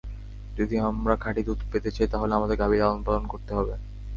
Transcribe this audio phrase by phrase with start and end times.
[0.57, 3.73] যদি আমরা খাঁটি দুধ পেতে চাই, তাহলে আমাদের গাভী লালন-পালন করতে হবে।